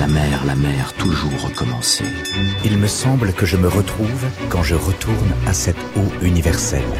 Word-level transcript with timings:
la 0.00 0.06
mer, 0.06 0.46
la 0.46 0.54
mer, 0.54 0.94
toujours 0.94 1.42
recommencer. 1.42 2.06
Il 2.64 2.78
me 2.78 2.86
semble 2.86 3.34
que 3.34 3.44
je 3.44 3.58
me 3.58 3.68
retrouve 3.68 4.24
quand 4.48 4.62
je 4.62 4.74
retourne 4.74 5.32
à 5.46 5.52
cette 5.52 5.76
eau 5.94 6.24
universelle. 6.24 6.94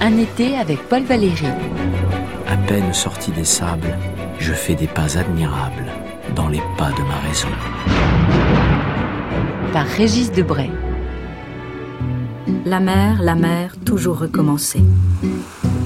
Un 0.00 0.16
été 0.16 0.56
avec 0.56 0.78
Paul 0.88 1.02
Valéry. 1.02 1.48
À 2.46 2.56
peine 2.56 2.94
sorti 2.94 3.32
des 3.32 3.44
sables, 3.44 3.98
je 4.38 4.52
fais 4.52 4.76
des 4.76 4.86
pas 4.86 5.18
admirables 5.18 5.90
dans 6.36 6.48
les 6.48 6.62
pas 6.78 6.92
de 6.92 7.02
ma 7.02 7.18
raison. 7.28 7.48
Par 9.72 9.86
Régis 9.86 10.30
Debray. 10.30 10.70
La 12.66 12.78
mer, 12.78 13.20
la 13.20 13.34
mer, 13.34 13.74
toujours 13.84 14.20
recommencer. 14.20 14.84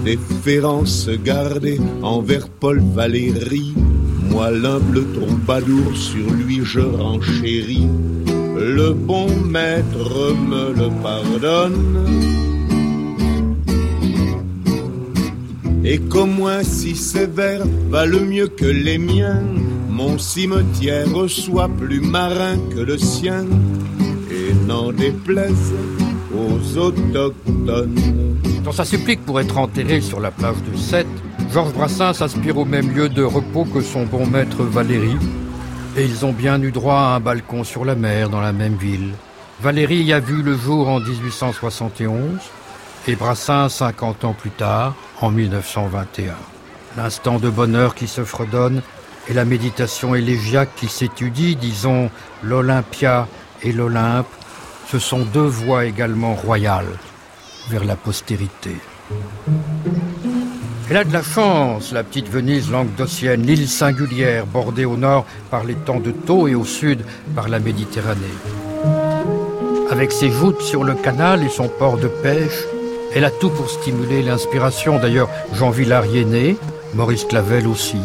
Déférence 0.05 1.09
gardée 1.09 1.80
envers 2.02 2.50
Paul 2.50 2.82
Valéry. 2.95 3.73
Moi, 4.35 4.51
l'humble 4.51 5.05
troubadour, 5.12 5.96
sur 5.96 6.29
lui 6.33 6.61
je 6.65 6.80
renchéris. 6.80 7.87
Le 8.59 8.92
bon 8.92 9.29
maître 9.47 10.34
me 10.34 10.75
le 10.75 10.88
pardonne. 11.01 12.05
Et 15.84 16.01
qu'au 16.01 16.27
moins 16.27 16.65
si 16.65 16.97
sévère 16.97 17.62
valent 17.91 18.25
mieux 18.27 18.48
que 18.48 18.65
les 18.65 18.98
miens, 18.98 19.41
mon 19.89 20.19
cimetière 20.19 21.06
soit 21.28 21.69
plus 21.69 22.01
marin 22.01 22.56
que 22.75 22.80
le 22.80 22.98
sien, 22.98 23.47
et 24.33 24.53
n'en 24.66 24.91
déplaise 24.91 25.73
aux 26.34 26.77
autochtones. 26.77 28.34
Dans 28.64 28.73
sa 28.73 28.86
supplique 28.86 29.27
pour 29.27 29.41
être 29.41 29.59
enterré 29.59 30.00
sur 30.00 30.20
la 30.20 30.30
plage 30.30 30.56
de 30.62 30.74
Sète, 30.74 31.06
Georges 31.52 31.74
Brassens 31.74 32.14
s'aspire 32.14 32.56
au 32.56 32.64
même 32.64 32.91
lieu 32.91 33.10
de 33.10 33.22
repos 33.22 33.66
que 33.66 33.82
son 33.82 34.05
bon 34.05 34.27
maître 34.27 34.62
Valéry, 34.62 35.18
et 35.98 36.05
ils 36.05 36.24
ont 36.24 36.32
bien 36.32 36.60
eu 36.62 36.72
droit 36.72 36.95
à 36.95 37.16
un 37.16 37.20
balcon 37.20 37.62
sur 37.62 37.84
la 37.84 37.95
mer 37.95 38.30
dans 38.30 38.41
la 38.41 38.55
même 38.55 38.77
ville. 38.77 39.12
Valéry 39.61 39.97
y 39.97 40.14
a 40.14 40.19
vu 40.19 40.42
le 40.42 40.56
jour 40.56 40.89
en 40.89 40.98
1871 40.98 42.41
et 43.06 43.16
Brassens 43.16 43.69
50 43.69 44.24
ans 44.24 44.33
plus 44.33 44.50
tard, 44.50 44.94
en 45.20 45.30
1921. 45.30 46.33
L'instant 46.96 47.39
de 47.39 47.50
bonheur 47.50 47.94
qui 47.94 48.06
se 48.06 48.24
fredonne 48.24 48.80
et 49.28 49.34
la 49.34 49.44
méditation 49.44 50.14
élégiaque 50.14 50.70
qui 50.74 50.89
s'étudie, 50.89 51.55
disons 51.55 52.11
l'Olympia 52.42 53.28
et 53.62 53.72
l'Olympe, 53.72 54.27
ce 54.91 54.98
sont 54.98 55.20
deux 55.20 55.42
voies 55.42 55.84
également 55.84 56.34
royales 56.34 56.96
vers 57.69 57.84
la 57.84 57.97
postérité. 57.97 58.77
Elle 60.91 60.98
a 60.98 61.05
de 61.05 61.12
la 61.12 61.23
chance, 61.23 61.93
la 61.93 62.05
petite 62.05 62.29
Venise 62.29 62.70
languedocienne, 62.70 63.43
l'île 63.43 63.69
singulière, 63.69 64.47
bordée 64.47 64.84
au 64.84 64.97
nord 64.97 65.25
par 65.51 65.65
les 65.65 65.75
temps 65.75 66.01
de 66.01 66.11
Thau 66.11 66.47
et 66.47 66.55
au 66.55 66.65
sud 66.65 67.05
par 67.35 67.48
la 67.48 67.59
Méditerranée. 67.59 68.20
Avec 69.91 70.12
ses 70.12 70.29
voûtes 70.29 70.61
sur 70.61 70.85
le 70.85 70.95
canal 70.95 71.42
et 71.42 71.48
son 71.48 71.69
port 71.69 71.97
de 71.97 72.09
pêche, 72.09 72.65
elle 73.15 73.25
a 73.25 73.31
tout 73.31 73.48
pour 73.48 73.70
stimuler 73.70 74.23
l'inspiration. 74.23 74.98
D'ailleurs, 74.98 75.31
Jean 75.55 75.70
Villard 75.70 76.07
y 76.07 76.19
est 76.19 76.25
né, 76.25 76.57
Maurice 76.95 77.25
Clavel 77.25 77.67
aussi, 77.67 78.01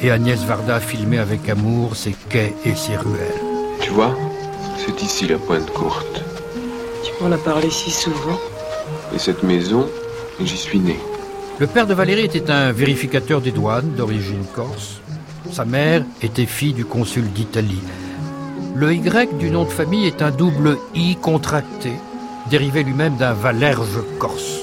et 0.00 0.10
Agnès 0.10 0.40
Varda 0.44 0.76
a 0.76 0.80
filmé 0.80 1.18
avec 1.18 1.48
amour 1.48 1.96
ses 1.96 2.14
quais 2.28 2.54
et 2.64 2.74
ses 2.74 2.96
ruelles. 2.96 3.42
Tu 3.80 3.90
vois, 3.90 4.14
c'est 4.76 5.02
ici 5.02 5.28
la 5.28 5.38
pointe 5.38 5.70
courte. 5.70 6.22
Tu 7.04 7.12
m'en 7.22 7.30
as 7.30 7.38
parlé 7.38 7.70
si 7.70 7.90
souvent. 7.90 8.38
Et 9.14 9.18
cette 9.18 9.42
maison, 9.42 9.88
j'y 10.40 10.56
suis 10.56 10.78
né. 10.78 10.98
Le 11.58 11.66
père 11.66 11.86
de 11.86 11.94
Valérie 11.94 12.24
était 12.24 12.50
un 12.50 12.72
vérificateur 12.72 13.40
des 13.40 13.50
douanes 13.50 13.94
d'origine 13.96 14.44
corse. 14.54 15.00
Sa 15.50 15.64
mère 15.64 16.04
était 16.22 16.46
fille 16.46 16.74
du 16.74 16.84
consul 16.84 17.32
d'Italie. 17.32 17.82
Le 18.74 18.94
Y 18.94 19.38
du 19.38 19.50
nom 19.50 19.64
de 19.64 19.70
famille 19.70 20.06
est 20.06 20.22
un 20.22 20.30
double 20.30 20.78
I 20.94 21.16
contracté, 21.16 21.92
dérivé 22.50 22.84
lui-même 22.84 23.16
d'un 23.16 23.32
Valerge 23.32 23.98
corse. 24.18 24.60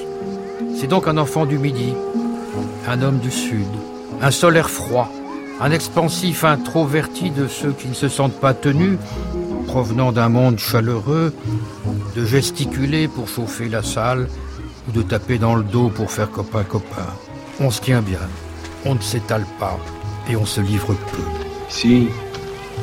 C'est 0.80 0.88
donc 0.88 1.08
un 1.08 1.18
enfant 1.18 1.46
du 1.46 1.58
Midi, 1.58 1.94
un 2.88 3.02
homme 3.02 3.20
du 3.20 3.32
Sud, 3.32 3.68
un 4.22 4.32
solaire 4.32 4.70
froid, 4.70 5.12
un 5.60 5.72
expansif 5.72 6.44
introverti 6.44 7.32
de 7.32 7.48
ceux 7.48 7.72
qui 7.72 7.88
ne 7.88 7.94
se 7.94 8.08
sentent 8.08 8.40
pas 8.40 8.54
tenus, 8.54 8.98
provenant 9.68 10.12
d'un 10.12 10.30
monde 10.30 10.60
chaleureux, 10.60 11.34
de 12.16 12.26
gesticuler 12.26 13.08
pour 13.08 13.28
chauffer 13.28 13.68
la 13.68 13.84
salle 13.84 14.30
ou 14.88 14.92
de 14.92 15.02
taper 15.02 15.38
dans 15.38 15.56
le 15.56 15.64
dos 15.64 15.90
pour 15.90 16.12
faire 16.12 16.32
copain-copain. 16.32 17.08
On 17.60 17.70
se 17.70 17.82
tient 17.82 18.02
bien, 18.02 18.20
on 18.86 18.96
ne 18.96 19.02
s'étale 19.02 19.46
pas 19.60 19.78
et 20.30 20.36
on 20.36 20.46
se 20.46 20.62
livre 20.62 20.94
peu. 21.12 21.24
Si, 21.70 22.08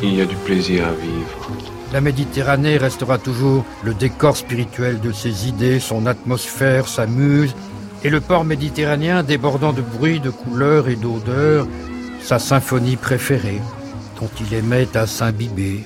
il 0.02 0.14
y 0.14 0.20
a 0.20 0.26
du 0.26 0.36
plaisir 0.36 0.86
à 0.86 0.92
vivre. 0.92 1.50
La 1.92 2.00
Méditerranée 2.00 2.76
restera 2.76 3.18
toujours 3.18 3.64
le 3.82 3.94
décor 3.94 4.36
spirituel 4.36 5.00
de 5.00 5.12
ses 5.12 5.48
idées, 5.48 5.80
son 5.80 6.06
atmosphère, 6.06 6.88
sa 6.88 7.06
muse, 7.06 7.54
et 8.04 8.10
le 8.10 8.20
port 8.20 8.44
méditerranéen 8.44 9.22
débordant 9.22 9.72
de 9.72 9.82
bruit, 9.82 10.18
de 10.18 10.30
couleurs 10.30 10.88
et 10.88 10.96
d'odeurs, 10.96 11.66
sa 12.20 12.38
symphonie 12.38 12.96
préférée, 12.96 13.60
dont 14.20 14.30
il 14.40 14.54
aimait 14.54 14.96
à 14.96 15.06
s'imbiber, 15.06 15.84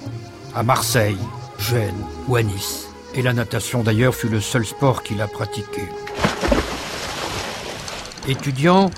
à 0.55 0.63
Marseille, 0.63 1.19
Gênes 1.59 2.05
ou 2.29 2.37
à 2.37 2.43
Nice. 2.43 2.87
Et 3.17 3.23
la 3.23 3.33
natation 3.33 3.83
d'ailleurs 3.83 4.15
fut 4.15 4.29
le 4.29 4.41
seul 4.41 4.67
sport 4.67 5.03
qu'il 5.03 5.23
a 5.23 5.27
pratiqué. 5.27 5.83
Étudiant, 8.29 8.91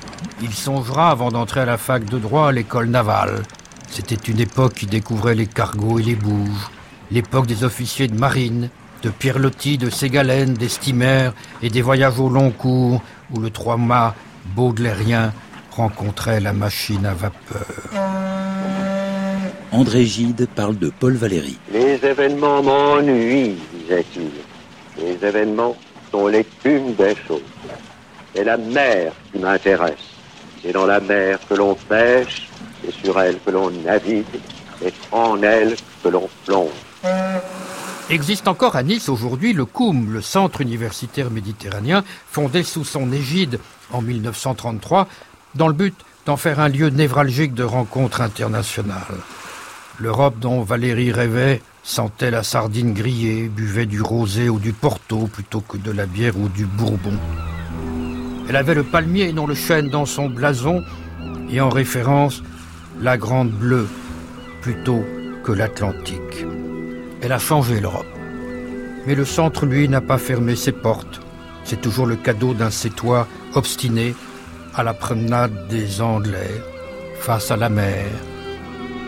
il 0.43 0.53
songera 0.53 1.11
avant 1.11 1.31
d'entrer 1.31 1.61
à 1.61 1.65
la 1.65 1.79
fac 1.79 2.05
de 2.05 2.19
droit 2.19 2.49
à 2.49 2.53
l'école 2.53 2.89
navale. 2.89 3.43
C'était 3.89 4.17
une 4.17 4.41
époque 4.41 4.75
qui 4.75 4.87
découvrait 4.87 5.37
les 5.37 5.47
cargos 5.47 5.99
et 6.01 6.03
les 6.03 6.17
bouges, 6.17 6.69
l'époque 7.11 7.47
des 7.47 7.63
officiers 7.63 8.09
de 8.09 8.19
marine, 8.19 8.71
de 9.03 9.11
Pierlotti, 9.11 9.79
de 9.79 9.91
Ségalène, 9.91 10.55
des 10.55 10.69
steamers 10.69 11.33
et 11.63 11.71
des 11.71 11.83
voyages 11.83 12.19
au 12.19 12.29
long 12.29 12.51
cours 12.51 13.01
où 13.31 13.39
le 13.39 13.51
trois-mâts 13.51 14.15
baudelairien 14.57 15.33
rencontrait 15.71 16.41
la 16.41 16.53
machine 16.53 17.07
à 17.07 17.15
vapeur. 17.15 18.18
André 19.71 20.07
Gide 20.07 20.49
parle 20.55 20.79
de 20.79 20.91
Paul 20.91 21.15
Valéry. 21.15 21.59
Les 21.73 22.03
événements 22.03 22.63
m'ennuient, 22.63 23.57
disait-il. 23.75 24.31
Les 24.99 25.27
événements 25.27 25.77
sont 26.11 26.27
l'écume 26.27 26.95
des 26.95 27.15
choses. 27.27 27.43
C'est 28.35 28.45
la 28.45 28.57
mer 28.57 29.13
qui 29.31 29.39
m'intéresse. 29.39 29.95
C'est 30.63 30.73
dans 30.73 30.87
la 30.87 31.01
mer 31.01 31.39
que 31.49 31.55
l'on 31.55 31.75
pêche, 31.75 32.49
c'est 32.83 32.95
sur 32.95 33.21
elle 33.21 33.39
que 33.41 33.51
l'on 33.51 33.71
navigue, 33.71 34.25
c'est 34.81 34.95
en 35.13 35.41
elle 35.43 35.77
que 36.03 36.09
l'on 36.09 36.29
plonge. 36.47 36.71
Existe 38.09 38.49
encore 38.49 38.75
à 38.75 38.83
Nice 38.83 39.11
aujourd'hui 39.11 39.53
le 39.53 39.67
COUM, 39.67 40.15
le 40.15 40.23
Centre 40.23 40.63
universitaire 40.63 41.31
méditerranéen, 41.31 42.05
fondé 42.31 42.63
sous 42.63 42.85
son 42.85 43.13
égide 43.13 43.61
en 43.93 44.01
1933, 44.01 45.09
dans 45.55 45.69
le 45.69 45.75
but 45.75 45.95
d'en 46.25 46.39
faire 46.39 46.59
un 46.59 46.69
lieu 46.69 46.89
névralgique 46.89 47.53
de 47.53 47.65
rencontres 47.65 48.23
internationales. 48.23 49.19
L'Europe 50.01 50.39
dont 50.39 50.63
Valérie 50.63 51.11
rêvait 51.11 51.61
sentait 51.83 52.31
la 52.31 52.45
sardine 52.45 52.95
grillée, 52.95 53.49
buvait 53.49 53.87
du 53.87 54.01
rosé 54.01 54.49
ou 54.49 54.61
du 54.61 54.73
porto 54.73 55.27
plutôt 55.27 55.61
que 55.61 55.77
de 55.77 55.91
la 55.91 56.07
bière 56.07 56.39
ou 56.39 56.49
du 56.49 56.67
bourbon. 56.67 57.15
Elle 58.49 58.55
avait 58.55 58.75
le 58.75 58.85
palmier 58.85 59.29
et 59.29 59.33
non 59.33 59.49
le 59.49 59.57
chêne 59.57 59.89
dans 59.89 60.07
son 60.07 60.29
blason, 60.29 60.85
et 61.51 61.61
en 61.61 61.69
référence, 61.69 62.45
la 63.01 63.17
grande 63.17 63.51
bleue 63.51 63.89
plutôt 64.63 65.05
que 65.43 65.51
l'Atlantique. 65.51 66.47
Elle 67.21 67.33
a 67.33 67.41
changé 67.41 67.81
l'Europe. 67.81 68.07
Mais 69.07 69.17
le 69.17 69.25
centre, 69.25 69.67
lui, 69.67 69.89
n'a 69.89 70.01
pas 70.01 70.19
fermé 70.19 70.55
ses 70.55 70.73
portes. 70.73 71.21
C'est 71.65 71.81
toujours 71.81 72.07
le 72.07 72.17
cadeau 72.17 72.55
d'un 72.55 72.71
sétois 72.71 73.27
obstiné 73.55 74.15
à 74.77 74.85
la 74.85 74.95
promenade 74.95 75.67
des 75.69 76.01
Anglais, 76.01 76.63
face 77.19 77.51
à 77.51 77.57
la 77.57 77.69
mer. 77.69 78.07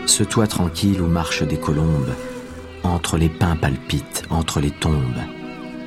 Ce 0.05 0.23
toit 0.23 0.47
tranquille 0.47 1.01
où 1.01 1.07
marchent 1.07 1.43
des 1.43 1.59
colombes, 1.59 2.13
entre 2.83 3.17
les 3.17 3.29
pins 3.29 3.55
palpitent, 3.55 4.23
entre 4.29 4.59
les 4.59 4.71
tombes. 4.71 5.21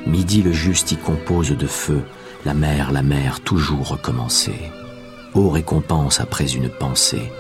Midi 0.07 0.43
le 0.43 0.53
juste 0.53 0.93
y 0.93 0.97
compose 0.97 1.51
de 1.51 1.67
feu, 1.67 2.03
la 2.45 2.55
mer, 2.55 2.93
la 2.93 3.03
mer, 3.03 3.41
toujours 3.41 3.89
recommencer. 3.89 4.71
Ô 5.35 5.51
récompense 5.51 6.21
après 6.21 6.53
une 6.53 6.69
pensée, 6.69 7.33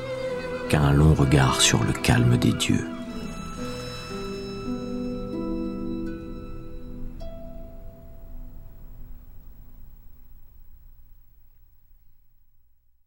qu'un 0.68 0.92
long 0.92 1.14
regard 1.14 1.60
sur 1.60 1.84
le 1.84 1.92
calme 1.92 2.36
des 2.36 2.52
dieux. 2.52 2.86